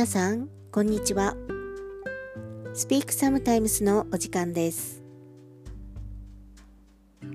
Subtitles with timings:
[0.00, 1.36] 皆さん、こんにちは。
[2.72, 5.02] Speak Sometimes のお時間です。
[7.20, 7.26] フ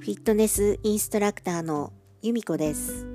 [0.00, 3.06] ィットネスインストラクターの由美子です。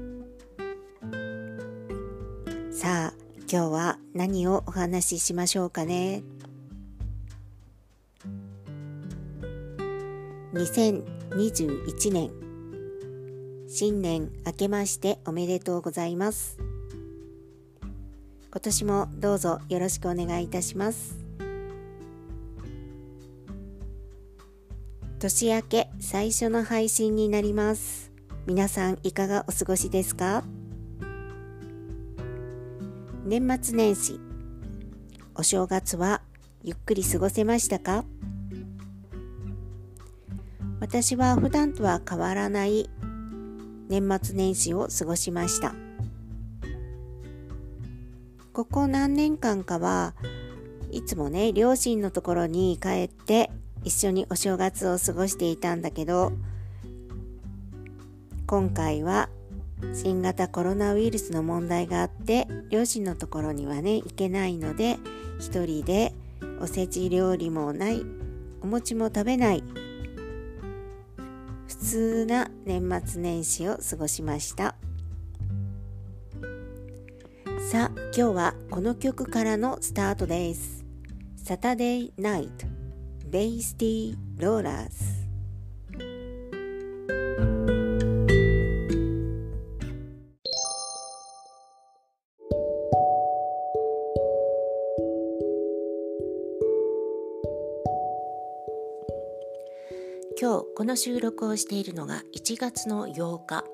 [2.72, 3.14] さあ、
[3.52, 6.24] 今日は何をお話ししましょうかね。
[10.54, 12.32] 2021年
[13.68, 16.73] 新年明けましておめでとうございます。
[18.54, 21.18] 今年もどうぞよろしくお願いいたします。
[25.18, 28.12] 年明け最初の配信になります。
[28.46, 30.44] 皆さんいかがお過ごしですか？
[33.26, 34.20] 年末年始
[35.34, 36.22] お正月は
[36.62, 38.06] ゆっくり過ごせましたか？
[40.80, 42.88] 私は普段とは変わらない
[43.90, 45.74] 年末年始を過ごしました。
[48.54, 50.14] ここ何年間かは
[50.92, 53.50] いつもね両親のところに帰って
[53.84, 56.34] 一緒にお正月を過ごしていたんだけど
[58.46, 59.30] 今回は
[59.94, 64.98] 新型コロナウイルスの問題があって両親のところにはね行けないので
[65.40, 66.14] 一人で
[66.62, 68.04] おせち料理もない
[68.62, 69.64] お餅も食べない
[71.68, 74.76] 普通な年末年始を過ごしました。
[77.74, 80.86] さあ今日はこの曲からのスタートです。
[81.44, 82.52] Saturday Night
[83.26, 85.24] ベイスティーローラーズ。
[100.40, 103.73] 今日この収録をしているのが1月の8日。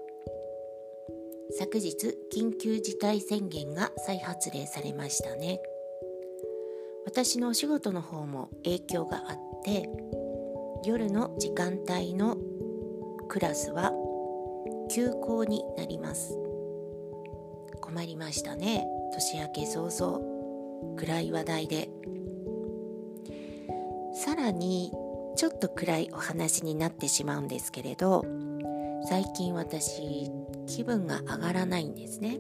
[1.60, 5.60] 昨日緊急事態宣言が再発令されましたね。
[7.06, 9.90] 私のお仕事の方も影響があって
[10.86, 12.38] 夜の時間帯の
[13.28, 13.92] クラスは
[14.90, 16.34] 休校になります。
[17.82, 18.88] 困りましたね。
[19.12, 21.90] 年明け早々暗い話題で。
[24.14, 24.94] さらに
[25.36, 28.24] ちょっと暗いお話になってしまうんですけれど
[29.08, 30.30] 最近私
[30.68, 32.40] 気分が上がらないんですね。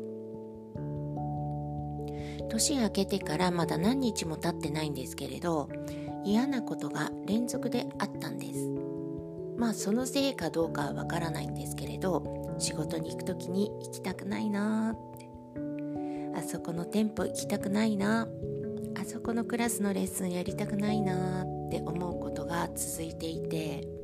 [2.50, 5.69] 年明けてからまだ何日も経ってないんですけれど
[6.25, 8.69] 嫌なことが連続であったんです。
[9.58, 15.30] まあそのせいかどうかはわからないんですけれど仕事に行く時に行きたくないなーって。
[16.38, 18.28] あそこの店舗行きたくないな
[19.00, 23.99] あそこのクラスのレッスンやりたくないなって思うことが続いていて。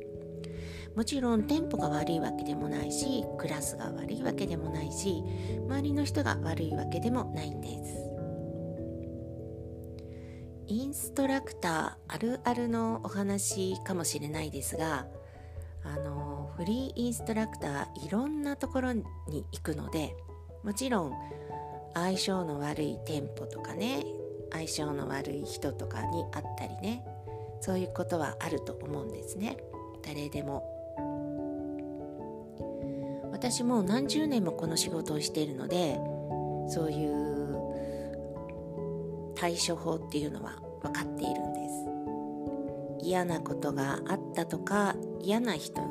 [0.96, 5.22] もちろんテンポが悪いわけでもないしクラスが悪いわけでもないし
[5.68, 8.06] 周りの人が悪いわけでもないんです。
[10.68, 15.06] インストラクターあるあるのお話かもしれないですが
[15.84, 19.04] あのフリーインストラクターいろんなところに
[19.52, 20.16] 行くので
[20.64, 21.12] もちろん
[21.94, 24.04] 相性の悪い店舗とかね
[24.50, 27.04] 相性の悪い人とかに会ったりね
[27.60, 29.58] そういうことはあると思うんですね。
[30.02, 30.75] 誰でも。
[33.36, 36.00] 私も何十年もこの仕事をしているので
[36.70, 37.58] そういう
[39.34, 43.06] 対処法っていうのは分かっているんです。
[43.06, 45.82] 嫌なことがあったとか嫌な人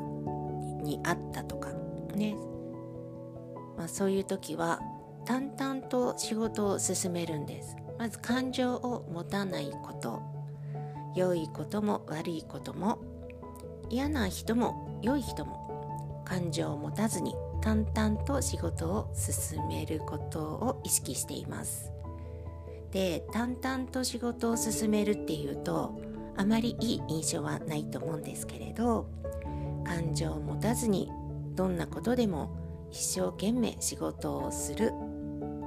[0.82, 1.70] に会ったとか
[2.16, 2.34] ね、
[3.78, 4.80] まあ、そういう時は
[5.24, 7.76] 淡々と仕事を進めるんです。
[7.96, 10.20] まず感情を持たないこと。
[11.14, 12.98] 良いことも悪いことも。
[13.88, 15.65] 嫌な人も良い人も。
[16.26, 21.90] 感情を持たずに淡々と仕事を進めることを意識しています。
[22.90, 25.98] で淡々と仕事を進めるっていうと
[26.36, 29.08] あまりいい印象はないと思うんですけれど
[29.84, 31.10] 感情を持たずに
[31.54, 32.56] どんなことでも
[32.90, 34.92] 一生懸命仕事をする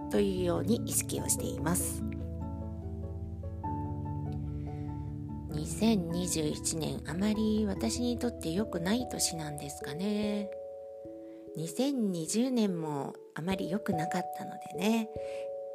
[0.10, 2.04] というように意識をしています。
[5.70, 10.50] 2021年あまり私にとって良くない年なんですかね。
[11.58, 15.10] 2020年もあまり良くなかったのでね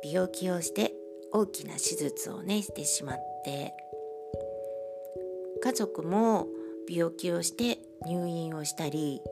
[0.02, 0.93] 病気をして
[1.32, 3.75] 大きな手術をねしてしまって。
[5.64, 6.47] 家族も
[6.87, 9.23] 病気をして入院をしたり、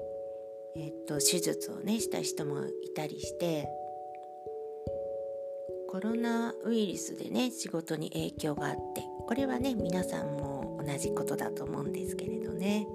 [0.75, 3.69] えっと、手術をねした人もいたりして
[5.91, 10.52] コロナウイルスでね仕事に影響があってこれはね皆さんも
[10.85, 12.87] 同じことだと思うんですけれどね。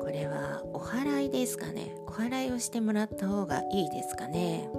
[0.00, 1.96] これはお祓いですかね。
[2.06, 4.68] お祓いをしてもらった方がいいですかね。
[4.74, 4.78] う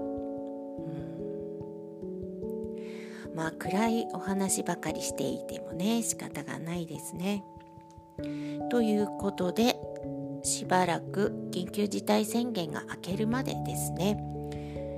[3.29, 3.35] ん。
[3.35, 7.43] まあ暗いお話ばかりしていてもね仕方がないですね。
[8.69, 9.77] ということで
[10.43, 14.23] しばらく緊急事態宣言が明けるまでですね。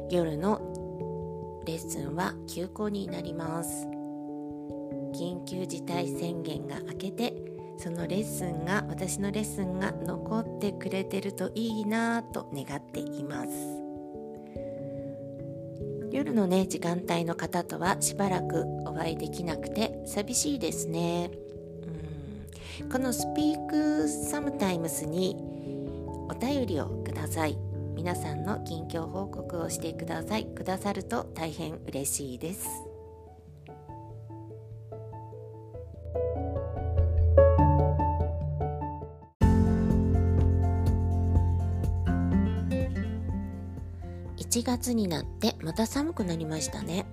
[0.10, 3.93] 夜のレッスンは休校になります。
[5.14, 7.34] 緊急事態宣言が明けて
[7.78, 13.50] そのレッスンが私のレッスンが残ってくれてるといいなと願っています。
[16.12, 21.32] 夜のね時間帯の方とはしばらくお会いできなくて寂しいですね。
[22.92, 25.36] このスピークサムタイムスに
[26.30, 27.58] お便りをください。
[27.96, 30.46] 皆さんの近況報告をしてください。
[30.46, 32.93] くださると大変嬉しいです。
[44.54, 47.08] 1月になってまた寒くなりましたね。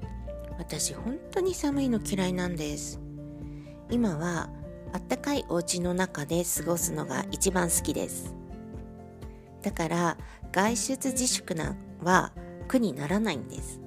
[0.59, 3.01] 私本当に寒いの嫌いなんです。
[3.89, 4.51] 今は
[4.93, 8.35] あったかいお家の中で過ごすのが一番好きです。
[9.63, 10.19] だから
[10.53, 12.33] 外出自粛なは
[12.69, 13.81] 苦にならないんです。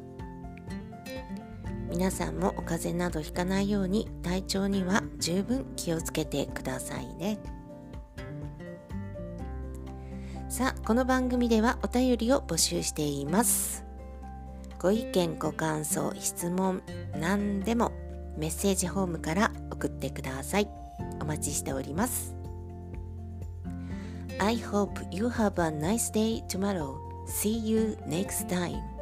[1.91, 7.37] 皆さんもお風邪などひかないように体調には十分気をつけてくださいね。
[10.53, 13.83] さあこの番組ではお便りを募集しています
[14.77, 16.83] ご意見ご感想質問
[17.19, 17.91] 何でも
[18.37, 20.69] メッセージホームから送ってください
[21.19, 22.35] お待ちしております
[24.37, 26.97] I hope you have a nice day tomorrow.
[27.25, 28.92] See you next time.